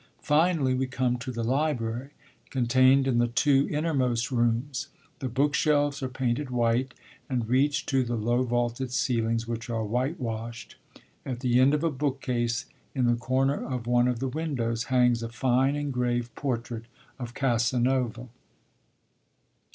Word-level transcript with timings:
Finally, 0.23 0.73
we 0.73 0.87
come 0.87 1.15
to 1.15 1.31
the 1.31 1.43
library, 1.43 2.09
contained 2.49 3.07
in 3.07 3.19
the 3.19 3.27
two 3.27 3.67
innermost 3.69 4.31
rooms. 4.31 4.87
The 5.19 5.29
book 5.29 5.53
shelves 5.53 6.01
are 6.01 6.09
painted 6.09 6.49
white, 6.49 6.95
and 7.29 7.47
reach 7.47 7.85
to 7.85 8.03
the 8.03 8.15
low 8.15 8.41
vaulted 8.41 8.91
ceilings, 8.91 9.47
which 9.47 9.69
are 9.69 9.85
white 9.85 10.19
washed. 10.19 10.75
At 11.23 11.41
the 11.41 11.59
end 11.59 11.75
of 11.75 11.83
a 11.83 11.91
bookcase, 11.91 12.65
in 12.95 13.05
the 13.05 13.13
corner 13.15 13.63
of 13.63 13.85
one 13.85 14.07
of 14.07 14.17
the 14.17 14.27
windows, 14.27 14.85
hangs 14.85 15.21
a 15.21 15.29
fine 15.29 15.75
engraved 15.75 16.33
portrait 16.33 16.85
of 17.19 17.35
Casanova. 17.35 18.29